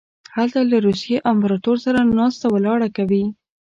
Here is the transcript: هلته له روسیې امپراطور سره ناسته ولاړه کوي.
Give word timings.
هلته 0.35 0.59
له 0.71 0.77
روسیې 0.87 1.17
امپراطور 1.31 1.77
سره 1.85 1.99
ناسته 2.17 2.45
ولاړه 2.49 2.87
کوي. 2.97 3.23